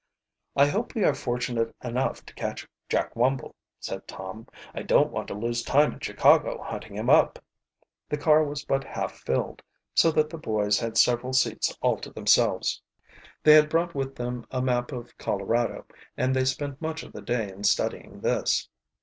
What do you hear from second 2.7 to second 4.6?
Jack Wumble," said Tom.